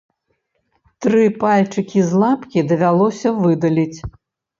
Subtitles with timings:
[1.05, 3.99] Тры пальчыкі з лапкі давялося выдаліць.